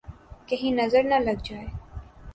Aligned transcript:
!کہیں 0.47 0.71
نظر 0.73 1.03
نہ 1.03 1.19
لگ 1.19 1.43
جائے 1.43 1.65